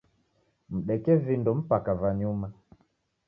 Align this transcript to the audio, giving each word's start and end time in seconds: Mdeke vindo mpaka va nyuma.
Mdeke 0.75 1.13
vindo 1.25 1.49
mpaka 1.61 1.91
va 2.01 2.09
nyuma. 2.19 2.47